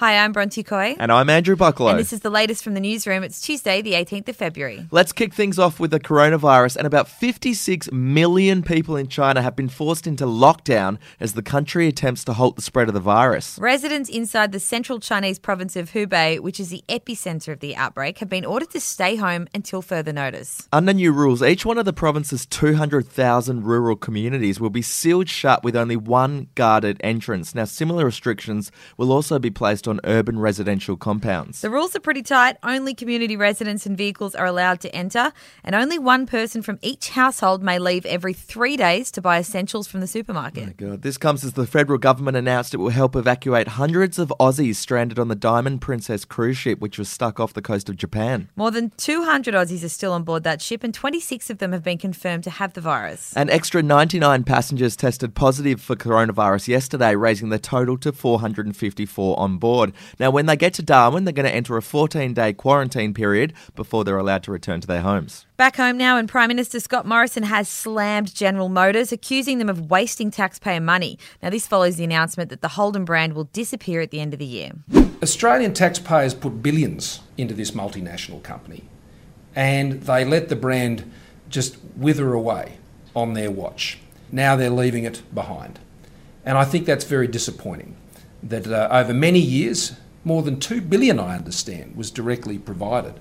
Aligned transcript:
Hi, 0.00 0.16
I'm 0.16 0.32
Bronte 0.32 0.62
Coy. 0.62 0.96
And 0.98 1.12
I'm 1.12 1.28
Andrew 1.28 1.56
Bucklow. 1.56 1.90
And 1.90 1.98
this 1.98 2.14
is 2.14 2.20
the 2.20 2.30
latest 2.30 2.64
from 2.64 2.72
the 2.72 2.80
newsroom. 2.80 3.22
It's 3.22 3.38
Tuesday, 3.38 3.82
the 3.82 3.92
18th 3.92 4.30
of 4.30 4.36
February. 4.36 4.86
Let's 4.90 5.12
kick 5.12 5.34
things 5.34 5.58
off 5.58 5.78
with 5.78 5.90
the 5.90 6.00
coronavirus. 6.00 6.76
And 6.78 6.86
about 6.86 7.06
56 7.06 7.92
million 7.92 8.62
people 8.62 8.96
in 8.96 9.08
China 9.08 9.42
have 9.42 9.54
been 9.54 9.68
forced 9.68 10.06
into 10.06 10.24
lockdown 10.24 10.96
as 11.20 11.34
the 11.34 11.42
country 11.42 11.86
attempts 11.86 12.24
to 12.24 12.32
halt 12.32 12.56
the 12.56 12.62
spread 12.62 12.88
of 12.88 12.94
the 12.94 13.00
virus. 13.00 13.58
Residents 13.58 14.08
inside 14.08 14.52
the 14.52 14.58
central 14.58 15.00
Chinese 15.00 15.38
province 15.38 15.76
of 15.76 15.90
Hubei, 15.90 16.40
which 16.40 16.60
is 16.60 16.70
the 16.70 16.82
epicenter 16.88 17.52
of 17.52 17.60
the 17.60 17.76
outbreak, 17.76 18.20
have 18.20 18.30
been 18.30 18.46
ordered 18.46 18.70
to 18.70 18.80
stay 18.80 19.16
home 19.16 19.48
until 19.52 19.82
further 19.82 20.14
notice. 20.14 20.66
Under 20.72 20.94
new 20.94 21.12
rules, 21.12 21.42
each 21.42 21.66
one 21.66 21.76
of 21.76 21.84
the 21.84 21.92
province's 21.92 22.46
200,000 22.46 23.64
rural 23.64 23.96
communities 23.96 24.58
will 24.58 24.70
be 24.70 24.80
sealed 24.80 25.28
shut 25.28 25.62
with 25.62 25.76
only 25.76 25.96
one 25.96 26.48
guarded 26.54 26.98
entrance. 27.04 27.54
Now, 27.54 27.66
similar 27.66 28.06
restrictions 28.06 28.72
will 28.96 29.12
also 29.12 29.38
be 29.38 29.50
placed 29.50 29.89
on 29.90 30.00
urban 30.04 30.38
residential 30.38 30.96
compounds. 30.96 31.60
The 31.60 31.68
rules 31.68 31.94
are 31.94 32.00
pretty 32.00 32.22
tight. 32.22 32.56
Only 32.62 32.94
community 32.94 33.36
residents 33.36 33.84
and 33.84 33.98
vehicles 33.98 34.34
are 34.34 34.46
allowed 34.46 34.80
to 34.80 34.94
enter, 34.94 35.32
and 35.62 35.74
only 35.74 35.98
one 35.98 36.26
person 36.26 36.62
from 36.62 36.78
each 36.80 37.10
household 37.10 37.62
may 37.62 37.78
leave 37.78 38.06
every 38.06 38.32
three 38.32 38.76
days 38.76 39.10
to 39.10 39.20
buy 39.20 39.38
essentials 39.38 39.86
from 39.86 40.00
the 40.00 40.06
supermarket. 40.06 40.68
Oh 40.70 40.72
God. 40.76 41.02
This 41.02 41.18
comes 41.18 41.44
as 41.44 41.52
the 41.52 41.66
federal 41.66 41.98
government 41.98 42.36
announced 42.36 42.72
it 42.72 42.78
will 42.78 42.90
help 42.90 43.16
evacuate 43.16 43.68
hundreds 43.68 44.18
of 44.18 44.32
Aussies 44.38 44.76
stranded 44.76 45.18
on 45.18 45.28
the 45.28 45.34
Diamond 45.34 45.80
Princess 45.80 46.24
cruise 46.24 46.56
ship, 46.56 46.78
which 46.78 46.98
was 46.98 47.08
stuck 47.08 47.40
off 47.40 47.52
the 47.52 47.62
coast 47.62 47.88
of 47.88 47.96
Japan. 47.96 48.48
More 48.54 48.70
than 48.70 48.90
200 48.96 49.54
Aussies 49.54 49.84
are 49.84 49.88
still 49.88 50.12
on 50.12 50.22
board 50.22 50.44
that 50.44 50.62
ship, 50.62 50.84
and 50.84 50.94
26 50.94 51.50
of 51.50 51.58
them 51.58 51.72
have 51.72 51.82
been 51.82 51.98
confirmed 51.98 52.44
to 52.44 52.50
have 52.50 52.74
the 52.74 52.80
virus. 52.80 53.34
An 53.36 53.50
extra 53.50 53.82
99 53.82 54.44
passengers 54.44 54.94
tested 54.94 55.34
positive 55.34 55.80
for 55.80 55.96
coronavirus 55.96 56.68
yesterday, 56.68 57.16
raising 57.16 57.48
the 57.48 57.58
total 57.58 57.96
to 57.98 58.12
454 58.12 59.38
on 59.38 59.56
board. 59.58 59.79
Now, 60.18 60.30
when 60.30 60.46
they 60.46 60.56
get 60.56 60.74
to 60.74 60.82
Darwin, 60.82 61.24
they're 61.24 61.32
going 61.32 61.48
to 61.48 61.54
enter 61.54 61.76
a 61.76 61.82
14 61.82 62.34
day 62.34 62.52
quarantine 62.52 63.14
period 63.14 63.52
before 63.74 64.04
they're 64.04 64.18
allowed 64.18 64.42
to 64.44 64.52
return 64.52 64.80
to 64.80 64.86
their 64.86 65.00
homes. 65.02 65.46
Back 65.56 65.76
home 65.76 65.96
now, 65.96 66.16
and 66.16 66.28
Prime 66.28 66.48
Minister 66.48 66.80
Scott 66.80 67.06
Morrison 67.06 67.42
has 67.44 67.68
slammed 67.68 68.34
General 68.34 68.68
Motors, 68.68 69.12
accusing 69.12 69.58
them 69.58 69.68
of 69.68 69.90
wasting 69.90 70.30
taxpayer 70.30 70.80
money. 70.80 71.18
Now, 71.42 71.50
this 71.50 71.66
follows 71.66 71.96
the 71.96 72.04
announcement 72.04 72.50
that 72.50 72.60
the 72.60 72.68
Holden 72.68 73.04
brand 73.04 73.34
will 73.34 73.44
disappear 73.44 74.00
at 74.00 74.10
the 74.10 74.20
end 74.20 74.32
of 74.32 74.38
the 74.38 74.46
year. 74.46 74.72
Australian 75.22 75.74
taxpayers 75.74 76.34
put 76.34 76.62
billions 76.62 77.20
into 77.36 77.54
this 77.54 77.72
multinational 77.72 78.42
company, 78.42 78.84
and 79.54 80.02
they 80.02 80.24
let 80.24 80.48
the 80.48 80.56
brand 80.56 81.10
just 81.48 81.76
wither 81.96 82.32
away 82.32 82.78
on 83.14 83.34
their 83.34 83.50
watch. 83.50 83.98
Now 84.32 84.56
they're 84.56 84.70
leaving 84.70 85.04
it 85.04 85.22
behind. 85.34 85.78
And 86.44 86.56
I 86.56 86.64
think 86.64 86.86
that's 86.86 87.04
very 87.04 87.26
disappointing 87.26 87.96
that 88.42 88.66
uh, 88.66 88.88
over 88.90 89.12
many 89.12 89.38
years, 89.38 89.96
more 90.24 90.42
than 90.42 90.60
2 90.60 90.80
billion, 90.82 91.18
I 91.18 91.36
understand, 91.36 91.96
was 91.96 92.10
directly 92.10 92.58
provided. 92.58 93.20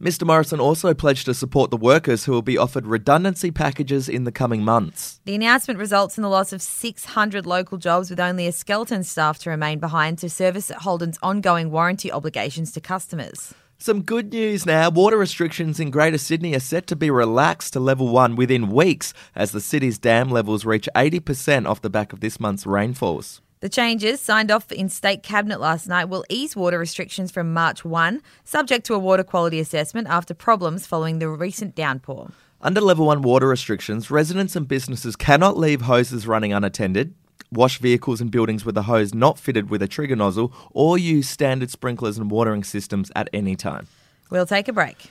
Mr. 0.00 0.26
Morrison 0.26 0.60
also 0.60 0.92
pledged 0.92 1.24
to 1.24 1.32
support 1.32 1.70
the 1.70 1.76
workers 1.76 2.24
who 2.24 2.32
will 2.32 2.42
be 2.42 2.58
offered 2.58 2.86
redundancy 2.86 3.50
packages 3.50 4.10
in 4.10 4.24
the 4.24 4.32
coming 4.32 4.62
months. 4.62 5.20
The 5.24 5.34
announcement 5.34 5.80
results 5.80 6.18
in 6.18 6.22
the 6.22 6.28
loss 6.28 6.52
of 6.52 6.60
600 6.60 7.46
local 7.46 7.78
jobs 7.78 8.10
with 8.10 8.20
only 8.20 8.46
a 8.46 8.52
skeleton 8.52 9.04
staff 9.04 9.38
to 9.40 9.50
remain 9.50 9.78
behind 9.78 10.18
to 10.18 10.28
service 10.28 10.70
Holden's 10.70 11.18
ongoing 11.22 11.70
warranty 11.70 12.12
obligations 12.12 12.72
to 12.72 12.80
customers. 12.80 13.54
Some 13.78 14.02
good 14.02 14.32
news 14.32 14.66
now. 14.66 14.90
Water 14.90 15.16
restrictions 15.16 15.80
in 15.80 15.90
Greater 15.90 16.18
Sydney 16.18 16.54
are 16.54 16.60
set 16.60 16.86
to 16.88 16.96
be 16.96 17.10
relaxed 17.10 17.72
to 17.72 17.80
level 17.80 18.08
one 18.08 18.36
within 18.36 18.68
weeks 18.68 19.14
as 19.34 19.52
the 19.52 19.60
city's 19.60 19.98
dam 19.98 20.30
levels 20.30 20.64
reach 20.64 20.88
80% 20.94 21.66
off 21.66 21.82
the 21.82 21.90
back 21.90 22.12
of 22.12 22.20
this 22.20 22.38
month's 22.38 22.66
rainfalls. 22.66 23.40
The 23.60 23.70
changes, 23.70 24.20
signed 24.20 24.50
off 24.50 24.70
in 24.70 24.90
State 24.90 25.22
Cabinet 25.22 25.60
last 25.60 25.88
night, 25.88 26.10
will 26.10 26.26
ease 26.28 26.54
water 26.54 26.78
restrictions 26.78 27.30
from 27.30 27.54
March 27.54 27.86
1, 27.86 28.20
subject 28.44 28.84
to 28.86 28.94
a 28.94 28.98
water 28.98 29.24
quality 29.24 29.58
assessment 29.60 30.08
after 30.08 30.34
problems 30.34 30.86
following 30.86 31.20
the 31.20 31.28
recent 31.30 31.74
downpour. 31.74 32.32
Under 32.60 32.82
level 32.82 33.06
one 33.06 33.22
water 33.22 33.48
restrictions, 33.48 34.10
residents 34.10 34.56
and 34.56 34.68
businesses 34.68 35.16
cannot 35.16 35.56
leave 35.56 35.82
hoses 35.82 36.26
running 36.26 36.52
unattended, 36.52 37.14
wash 37.50 37.78
vehicles 37.78 38.20
and 38.20 38.30
buildings 38.30 38.66
with 38.66 38.76
a 38.76 38.82
hose 38.82 39.14
not 39.14 39.38
fitted 39.38 39.70
with 39.70 39.80
a 39.80 39.88
trigger 39.88 40.16
nozzle, 40.16 40.52
or 40.72 40.98
use 40.98 41.26
standard 41.26 41.70
sprinklers 41.70 42.18
and 42.18 42.30
watering 42.30 42.62
systems 42.62 43.10
at 43.16 43.30
any 43.32 43.56
time. 43.56 43.86
We'll 44.28 44.44
take 44.44 44.68
a 44.68 44.72
break. 44.74 45.10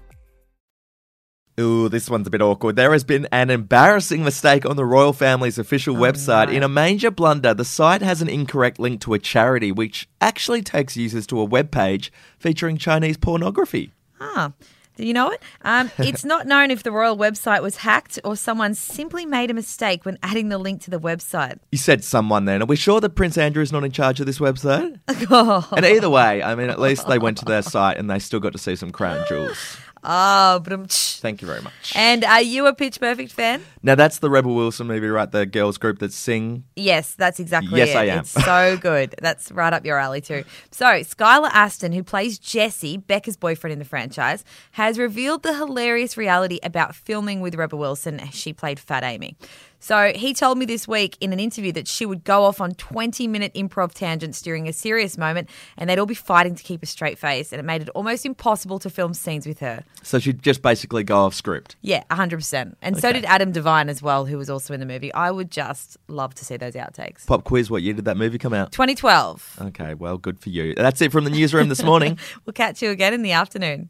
Ooh, 1.61 1.89
this 1.89 2.09
one's 2.09 2.27
a 2.27 2.29
bit 2.29 2.41
awkward. 2.41 2.75
There 2.75 2.91
has 2.91 3.03
been 3.03 3.27
an 3.31 3.49
embarrassing 3.49 4.23
mistake 4.23 4.65
on 4.65 4.75
the 4.75 4.85
royal 4.85 5.13
family's 5.13 5.57
official 5.57 5.95
website. 5.95 6.51
In 6.51 6.63
a 6.63 6.67
major 6.67 7.11
blunder, 7.11 7.53
the 7.53 7.65
site 7.65 8.01
has 8.01 8.21
an 8.21 8.29
incorrect 8.29 8.79
link 8.79 8.99
to 9.01 9.13
a 9.13 9.19
charity, 9.19 9.71
which 9.71 10.09
actually 10.19 10.61
takes 10.61 10.97
users 10.97 11.27
to 11.27 11.39
a 11.39 11.45
web 11.45 11.71
page 11.71 12.11
featuring 12.39 12.77
Chinese 12.77 13.17
pornography. 13.17 13.91
Ah, 14.19 14.53
do 14.97 15.05
you 15.05 15.13
know 15.13 15.29
it? 15.29 15.41
Um, 15.63 15.89
it's 15.97 16.25
not 16.25 16.47
known 16.47 16.71
if 16.71 16.83
the 16.83 16.91
royal 16.91 17.17
website 17.17 17.61
was 17.61 17.77
hacked 17.77 18.19
or 18.23 18.35
someone 18.35 18.73
simply 18.73 19.25
made 19.25 19.49
a 19.49 19.53
mistake 19.53 20.05
when 20.05 20.17
adding 20.21 20.49
the 20.49 20.57
link 20.57 20.81
to 20.83 20.91
the 20.91 20.99
website. 20.99 21.59
You 21.71 21.77
said 21.77 22.03
someone 22.03 22.45
then. 22.45 22.61
Are 22.61 22.65
we 22.65 22.75
sure 22.75 22.99
that 23.01 23.11
Prince 23.11 23.37
Andrew 23.37 23.63
is 23.63 23.71
not 23.71 23.83
in 23.83 23.91
charge 23.91 24.19
of 24.19 24.25
this 24.25 24.39
website? 24.39 24.99
Oh, 25.29 25.67
And 25.75 25.85
either 25.85 26.09
way, 26.09 26.43
I 26.43 26.55
mean, 26.55 26.69
at 26.69 26.79
least 26.79 27.07
they 27.07 27.19
went 27.19 27.37
to 27.39 27.45
their 27.45 27.61
site 27.61 27.97
and 27.97 28.09
they 28.09 28.19
still 28.19 28.39
got 28.39 28.51
to 28.53 28.59
see 28.59 28.75
some 28.75 28.91
crown 28.91 29.25
jewels. 29.27 29.77
Oh 30.03 30.59
but 30.63 30.73
um. 30.73 30.85
Thank 30.89 31.41
you 31.41 31.47
very 31.47 31.61
much. 31.61 31.93
And 31.95 32.23
are 32.23 32.41
you 32.41 32.65
a 32.65 32.73
Pitch 32.73 32.99
Perfect 32.99 33.31
fan? 33.31 33.63
Now, 33.83 33.93
that's 33.93 34.19
the 34.19 34.29
Rebel 34.29 34.55
Wilson 34.55 34.87
movie, 34.87 35.07
right? 35.07 35.31
The 35.31 35.45
girls 35.45 35.77
group 35.77 35.99
that 35.99 36.11
sing. 36.11 36.63
Yes, 36.75 37.13
that's 37.13 37.39
exactly 37.39 37.77
Yes, 37.77 37.89
it. 37.89 37.95
I 37.97 38.05
am. 38.05 38.19
It's 38.19 38.31
so 38.31 38.77
good. 38.81 39.13
That's 39.21 39.51
right 39.51 39.71
up 39.71 39.85
your 39.85 39.99
alley 39.99 40.21
too. 40.21 40.43
So, 40.71 40.85
Skylar 40.85 41.49
Astin, 41.51 41.91
who 41.91 42.03
plays 42.03 42.39
Jesse, 42.39 42.97
Becca's 42.97 43.37
boyfriend 43.37 43.73
in 43.73 43.79
the 43.79 43.85
franchise, 43.85 44.43
has 44.71 44.97
revealed 44.97 45.43
the 45.43 45.53
hilarious 45.53 46.17
reality 46.17 46.59
about 46.63 46.95
filming 46.95 47.39
with 47.41 47.53
Rebel 47.53 47.77
Wilson. 47.77 48.19
She 48.31 48.53
played 48.53 48.79
Fat 48.79 49.03
Amy. 49.03 49.35
So 49.83 50.11
he 50.15 50.35
told 50.35 50.59
me 50.59 50.65
this 50.65 50.87
week 50.87 51.17
in 51.21 51.33
an 51.33 51.39
interview 51.39 51.71
that 51.71 51.87
she 51.87 52.05
would 52.05 52.23
go 52.23 52.43
off 52.43 52.61
on 52.61 52.75
20 52.75 53.27
minute 53.27 53.51
improv 53.55 53.93
tangents 53.93 54.39
during 54.39 54.67
a 54.67 54.73
serious 54.73 55.17
moment 55.17 55.49
and 55.75 55.89
they'd 55.89 55.97
all 55.97 56.05
be 56.05 56.13
fighting 56.13 56.53
to 56.53 56.61
keep 56.61 56.83
a 56.83 56.85
straight 56.85 57.17
face. 57.17 57.51
And 57.51 57.59
it 57.59 57.63
made 57.63 57.81
it 57.81 57.89
almost 57.89 58.23
impossible 58.23 58.77
to 58.77 58.91
film 58.91 59.15
scenes 59.15 59.47
with 59.47 59.57
her. 59.59 59.83
So 60.03 60.17
she'd 60.17 60.41
just 60.41 60.63
basically 60.63 61.03
go 61.03 61.17
off 61.25 61.35
script. 61.35 61.75
Yeah, 61.81 62.03
100%. 62.09 62.75
And 62.81 62.97
so 62.97 63.09
Okay. 63.09 63.19
did 63.21 63.25
Adam 63.25 63.51
Devine 63.51 63.87
as 63.87 64.01
well, 64.01 64.25
who 64.25 64.37
was 64.37 64.49
also 64.49 64.73
in 64.73 64.79
the 64.79 64.85
movie. 64.87 65.13
I 65.13 65.29
would 65.29 65.51
just 65.51 65.95
love 66.07 66.33
to 66.35 66.43
see 66.45 66.57
those 66.57 66.73
outtakes. 66.73 67.27
Pop 67.27 67.43
quiz, 67.43 67.69
what 67.69 67.83
year 67.83 67.93
did 67.93 68.05
that 68.05 68.17
movie 68.17 68.39
come 68.39 68.53
out? 68.53 68.71
2012. 68.71 69.59
Okay, 69.61 69.93
well, 69.93 70.17
good 70.17 70.39
for 70.39 70.49
you. 70.49 70.73
That's 70.73 71.01
it 71.01 71.11
from 71.11 71.23
the 71.23 71.29
newsroom 71.29 71.69
this 71.69 71.83
morning. 71.83 72.17
We'll 72.45 72.53
catch 72.53 72.81
you 72.81 72.89
again 72.89 73.13
in 73.13 73.21
the 73.21 73.33
afternoon. 73.33 73.89